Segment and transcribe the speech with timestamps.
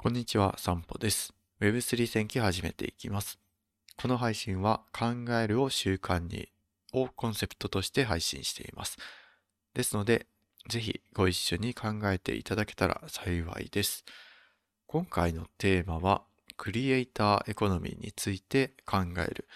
[0.00, 1.34] こんにちは、散歩です。
[1.60, 3.36] Web3 戦記始めていきます。
[4.00, 6.50] この配信は考えるを習慣に
[6.92, 8.96] をコンセプトとして配信しています。
[9.74, 10.28] ですので、
[10.68, 14.04] ぜひご一緒に考えていただけたら幸いです。
[14.86, 16.22] 今回のテーマは、
[16.56, 19.48] クリエイターエコノミーについて考える。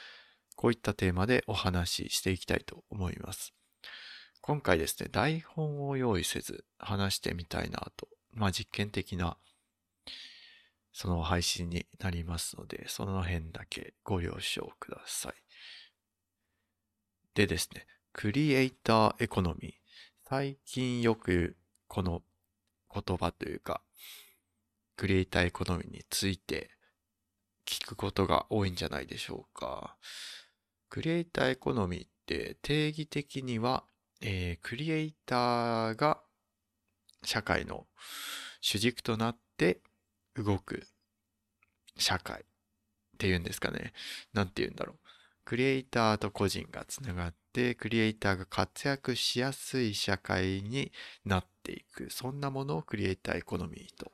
[0.56, 3.54] こういったテーマでお話ししていきたいと思います。
[4.40, 9.36] 今回ですね、台本を用意せず話してみたいなと、まあ実験的な
[10.92, 15.34] その配信になりますので、その辺だけご了承ください。
[17.34, 19.72] でですね、クリエイターエコノミー。
[20.28, 21.56] 最近よく
[21.88, 22.22] この
[22.92, 23.82] 言葉というか、
[24.96, 26.70] クリエイターエコノミーについて
[27.66, 29.96] 聞くことが多いんじゃないでしょうか。
[30.90, 33.84] クリエイターエコノミーって定義的には、
[34.20, 36.22] えー、クリエイターが
[37.24, 37.86] 社会の
[38.60, 39.80] 主軸となって
[40.36, 40.82] 動く
[41.96, 42.44] 社会っ
[43.18, 43.92] ていうんですかね。
[44.32, 44.98] なんて言うんだろう。
[45.44, 50.92] クリエイターと個人がつながって、クリエイターが活躍しやすい社会に
[51.24, 52.10] なっていく。
[52.10, 54.12] そんなものをクリエイターエコノミーと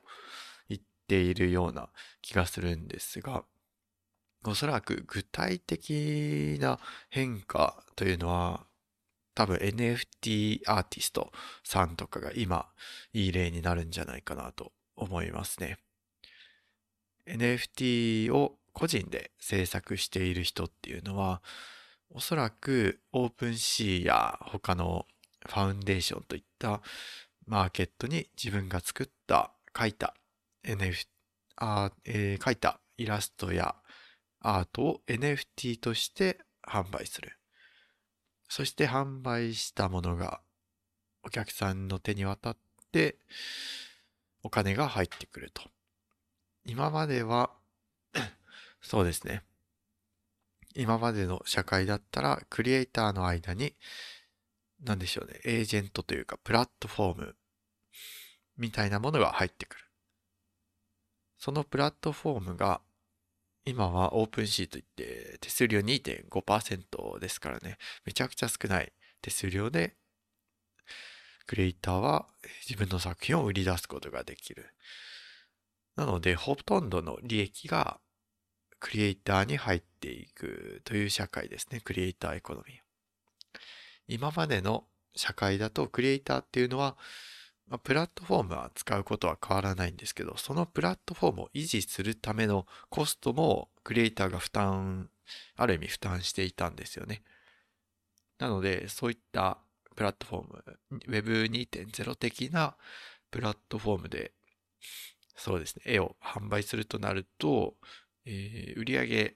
[0.67, 1.89] 言っているような
[2.21, 3.43] 気がするんですが、
[4.45, 8.65] おそらく具体的な変化というのは、
[9.35, 11.31] 多分 NFT アーティスト
[11.63, 12.67] さんとかが今
[13.13, 15.77] いい例になるんじゃないかなと思いますね。
[17.29, 21.41] NFT を個人で制作している人っていうのは、
[22.09, 25.05] おそらくオープンシーや他の
[25.47, 26.81] ファウンデーションといった
[27.45, 30.15] マーケットに自分が作った書いた
[30.65, 31.07] NFT
[31.57, 33.75] あ、えー、書いたイラストや
[34.41, 37.37] アートを NFT として販売する。
[38.47, 40.41] そして販売したものが
[41.23, 42.57] お客さんの手に渡っ
[42.91, 43.17] て
[44.41, 45.63] お金が入ってくると。
[46.65, 47.51] 今までは
[48.81, 49.43] そうですね。
[50.75, 53.75] 今までの社会だったら、クリエイターの間に、
[54.83, 57.35] なんでしょうね、エージェントというか、プラットフォーム
[58.57, 59.83] みたいなものが入ってくる。
[61.37, 62.81] そのプラットフォームが、
[63.65, 69.95] 今はオープンシーといって、手数料2.5%ですからね、めちゃくちゃ少ない手数料で、
[71.45, 72.27] クリエイターは
[72.69, 74.73] 自分の作品を売り出すことができる。
[75.99, 77.99] なので、ほとんどの利益が
[78.79, 81.81] クリエイターに入っていくという社会ですね。
[81.81, 82.77] クリエイターエコノミー。
[84.07, 86.95] 今までの社会だとクリエイターっていうのは、
[87.67, 95.09] ま、プラットフォームは使うことは変わらないんですけど、そのプラットフォームを維持するためのコストもクリエイターが負担、
[95.57, 97.23] ある意味負担していたんですよね。
[98.37, 99.57] なので、そういった
[99.97, 102.77] プラットフォーム、Web2.0 的な
[103.31, 104.31] プラットフォームで
[105.39, 107.75] そうですね、絵を販売するとなると、
[108.25, 109.35] えー、売上例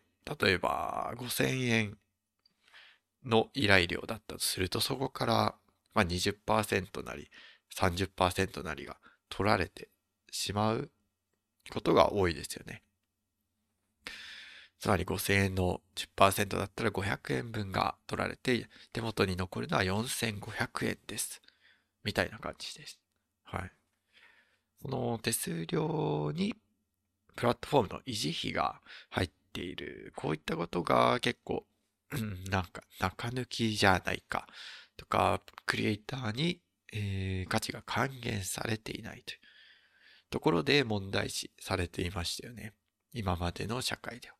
[0.52, 1.98] えば5000円
[3.26, 5.56] の依頼料だったとすると、そこから、
[5.94, 7.30] まあ、20%なり
[7.74, 8.98] 30%なりが
[9.30, 9.90] 取られて
[10.30, 10.92] しまう
[11.72, 12.84] ことが多いですよね。
[14.78, 21.42] つまり5000円の10%だったら500円分が取られて手元に残るのは4500円です。
[22.04, 23.00] みたいな感じです。
[23.46, 23.83] はい。
[24.84, 26.54] その手数料に
[27.36, 30.14] プラットフォームの維持費が入っている。
[30.16, 31.66] こういったことが結構、
[32.50, 34.46] なんか中抜きじゃないか
[34.98, 36.60] とか、クリエイターに、
[36.92, 39.40] えー、価値が還元されていないという
[40.30, 42.74] ところで問題視されていましたよね。
[43.14, 44.36] 今までの社会では。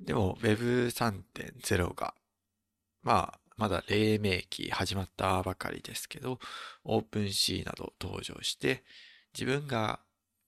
[0.00, 2.14] でも Web3.0 が、
[3.02, 6.38] まあ、まだ黎明期始まったばかりですけど、
[6.84, 8.84] オープンシーなど登場して、
[9.32, 10.00] 自分が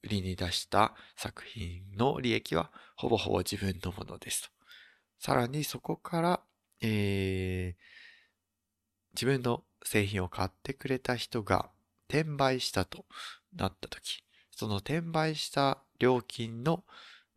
[0.02, 4.48] 売りに出した作品の利益はほぼほぼ自分のものですと。
[5.18, 6.40] さらにそこから、
[6.80, 7.82] えー、
[9.14, 11.70] 自分の製品を買ってくれた人が
[12.08, 13.06] 転売したと
[13.56, 16.84] なったとき、その転売した料金の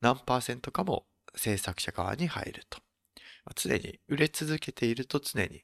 [0.02, 1.06] 何パーセントかも
[1.36, 2.80] 制作者側に入ると。
[3.56, 5.64] 常に売れ続けていると常に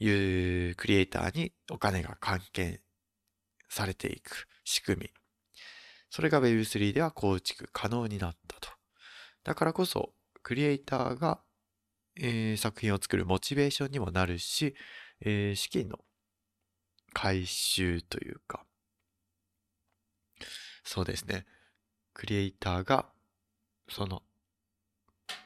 [0.00, 2.80] いうクリエイターにお金が還元
[3.68, 5.10] されていく仕組み。
[6.10, 8.68] それが Web3 では構築可能になったと。
[9.44, 10.12] だからこそ、
[10.42, 11.40] クリエイターが、
[12.16, 14.74] えー、作品を作るモチベーションにもなるし、
[15.20, 15.98] えー、資金の
[17.12, 18.64] 回収というか、
[20.84, 21.44] そうですね。
[22.14, 23.06] クリエイターが、
[23.90, 24.22] その、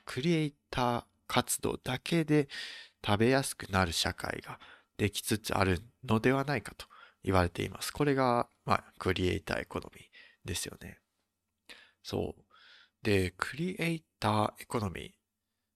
[0.04, 2.46] クリエイター活動だけで
[3.02, 4.60] 食べやすくなる社会が
[4.98, 6.84] できつつあるのではないかと
[7.24, 7.90] 言われています。
[7.90, 10.98] これが、まあ、クリエイターエコノミーですよね。
[12.02, 12.42] そう。
[13.02, 15.10] で、クリエイターエコノミー。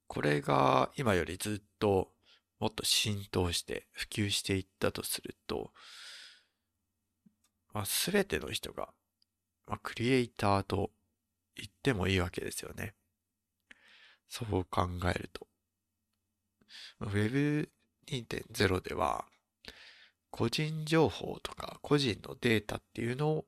[0.07, 2.13] これが今よりずっと
[2.61, 5.73] もっと浸透して普及していったとすると、
[7.73, 8.91] まあ、全ての人が、
[9.67, 10.91] まあ、クリエイターと
[11.57, 12.95] 言ってもいいわけですよね。
[14.29, 15.47] そう考えると。
[17.01, 19.25] Web2.0 では、
[20.31, 23.47] 個人情報とか個人のデータっていうのを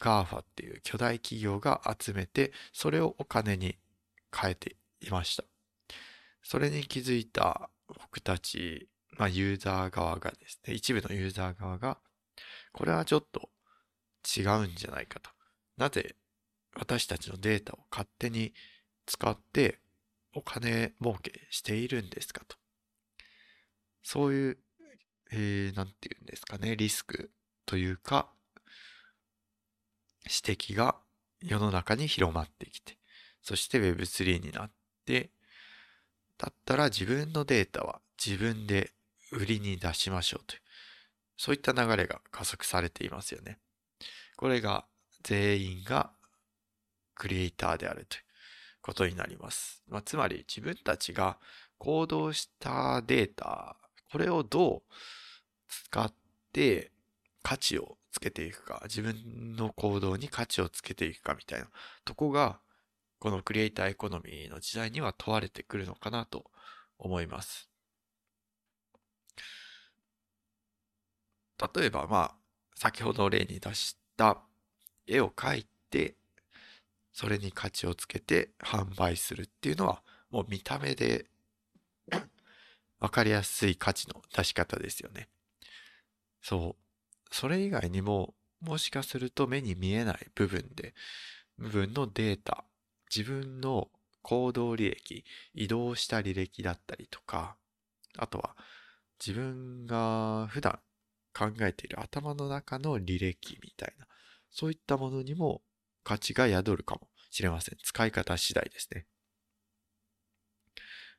[0.00, 3.76] GAFA っていう巨大企業が集めて、それをお金に
[4.34, 5.44] 変えていました。
[6.42, 11.98] それに気づいた僕たち、まあユーザー側がですね、一部のユーザー側が、
[12.72, 13.50] これはちょっと
[14.36, 15.30] 違うんじゃないかと。
[15.76, 16.16] なぜ
[16.76, 18.52] 私たちのデータを勝手に
[19.08, 19.78] 使って
[20.34, 22.56] お金儲けしているんですかと。
[24.02, 24.58] そういう、
[25.32, 27.30] えー、なんていうんですかね、リスク
[27.64, 28.28] というか、
[30.24, 30.96] 指摘が
[31.40, 32.98] 世の中に広まってきて、
[33.42, 34.70] そして Web3 になっ
[35.06, 35.30] て、
[36.36, 38.92] だったら自分のデータは自分で
[39.32, 40.60] 売りに出しましょうという、
[41.38, 43.58] そういった流れが加速されていますよね。
[44.36, 44.84] これが
[45.22, 46.12] 全員が
[47.14, 48.27] クリエイターであるという
[48.88, 49.82] ことになります。
[49.86, 51.36] まあ、つまり自分たちが
[51.76, 53.76] 行動したデータ、
[54.10, 54.82] これをどう
[55.68, 56.10] 使っ
[56.54, 56.90] て
[57.42, 61.68] 価値をつけていくか、自分の行動に価値をつけていくかみたいな
[62.06, 62.60] とこが、
[63.18, 66.50] このクリエイターエコノミーの時代には問われてくるのかなと
[66.98, 67.68] 思います。
[71.74, 72.34] 例えば、まあ、
[72.74, 74.38] 先ほど例に出した
[75.06, 76.16] 絵を描いて、
[77.18, 81.26] それに価値をつけて販売するっていうのは、もう見た目で
[83.00, 85.28] わかりやすい価値の出し方ですよね。
[86.40, 87.34] そう。
[87.34, 90.94] それ以外にも、もしかすると目に見えない部分で、
[91.58, 92.62] 部分のデータ、
[93.12, 93.88] 自分の
[94.22, 95.24] 行動履歴、
[95.54, 97.56] 移動した履歴だったりとか、
[98.16, 98.54] あとは
[99.18, 100.78] 自分が普段
[101.36, 104.06] 考えている頭の中の履歴みたいな、
[104.52, 105.62] そういったものにも
[106.04, 107.78] 価値が宿るかもしれません。
[107.82, 109.06] 使い方次第ですね。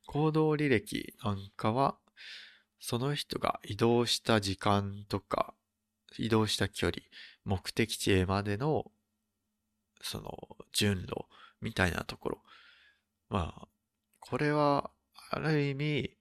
[0.05, 1.97] 行動履歴なんかは、
[2.79, 5.53] その人が移動した時間とか
[6.17, 6.97] 移動した距離、
[7.45, 8.91] 目的地へまでの、
[10.01, 11.25] その、順路
[11.61, 12.43] みたいなところ。
[13.29, 13.67] まあ、
[14.19, 14.91] これは、
[15.31, 16.17] ある意味、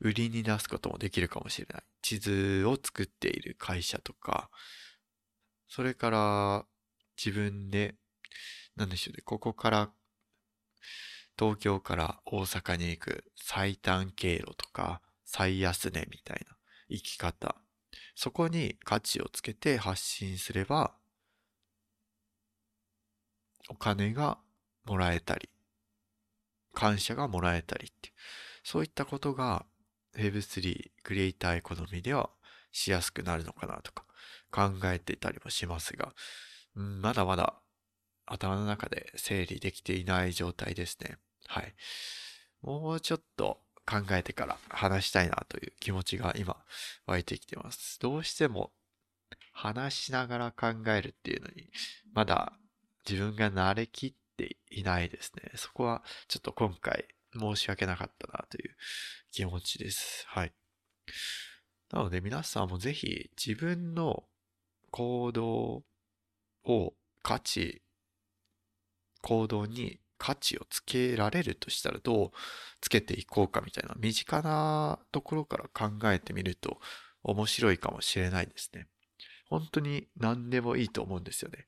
[0.00, 1.82] 売りに出すこともできるかもしれない。
[2.02, 4.50] 地図を作っている会社とか、
[5.68, 6.66] それから
[7.16, 7.94] 自分で、
[8.76, 9.90] なんでしょうね、ここから
[11.38, 16.56] 東京から大阪に行く最短経路とか最安値みたいな
[16.88, 17.56] 生き方。
[18.14, 20.94] そこに価値をつけて発信すれば、
[23.68, 24.38] お金が
[24.84, 25.48] もらえたり、
[26.72, 28.12] 感謝がもらえたりって、
[28.62, 29.66] そういったことが
[30.16, 32.30] Web3 クリエイターエコノミーでは
[32.70, 34.04] しやすくなるのかなとか
[34.50, 36.12] 考えていたりもしますが、
[36.74, 37.54] まだまだ
[38.26, 41.18] 頭の中で整理できていない状態ですね。
[41.46, 41.74] はい。
[42.62, 46.56] もうちょっと考えてから話したいなという気持ちが今
[47.06, 47.98] 湧いてきてます。
[48.00, 48.72] どうしても
[49.52, 51.70] 話しながら考えるっていうのに、
[52.12, 52.54] まだ
[53.08, 55.52] 自分が慣れきっていないですね。
[55.56, 57.06] そこはちょっと今回
[57.38, 58.74] 申し訳なかったなという
[59.30, 60.24] 気持ちです。
[60.28, 60.52] はい。
[61.92, 64.24] なので皆さんもぜひ自分の
[64.90, 65.84] 行動
[66.64, 67.82] を価値、
[69.22, 72.30] 行動に価値をつけられるとしたらどう
[72.80, 76.78] つけていこうかみたいな身近なところから考えてみると
[77.22, 78.86] 面白いかもしれないですね。
[79.48, 81.66] 本当に何でもいいと思うんですよね。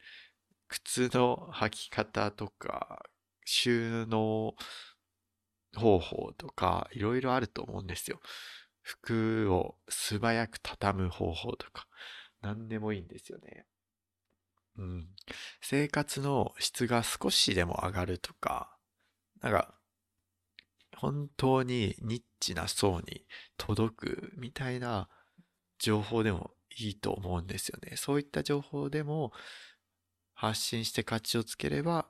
[0.68, 3.04] 靴の履き方とか
[3.44, 4.54] 収納
[5.76, 8.20] 方法とかいろいろあると思うんですよ。
[8.82, 11.86] 服を素早く畳む方法とか
[12.40, 13.66] 何でもいいんですよね。
[14.78, 15.08] うん。
[15.60, 18.76] 生活の質が少しでも上がるとか、
[19.40, 19.74] なんか、
[20.96, 23.26] 本当にニッチな層に
[23.58, 25.08] 届くみたいな
[25.78, 27.96] 情報でもいいと思うんですよね。
[27.96, 29.32] そういった情報でも
[30.34, 32.06] 発信して価値をつければ、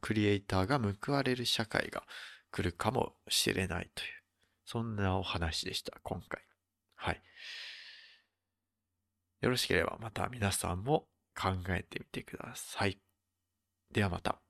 [0.00, 2.04] クリエイターが報われる社会が
[2.50, 4.08] 来るかもしれないという、
[4.64, 6.42] そんなお話でした、今回。
[6.94, 7.22] はい。
[9.40, 12.98] よろしければまた皆さんも考えてみてください。
[13.92, 14.45] ではまた。